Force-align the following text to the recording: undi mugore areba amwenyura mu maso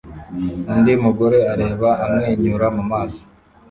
undi 0.71 0.93
mugore 1.03 1.39
areba 1.53 1.89
amwenyura 2.05 2.67
mu 2.75 2.83
maso 2.91 3.21